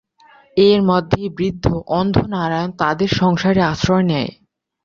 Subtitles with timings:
[0.57, 1.65] এর মধ্যেই বৃদ্ধ
[1.91, 4.31] অন্ধ নারায়ণ তাদের সংসারে আশ্রয় নেয়।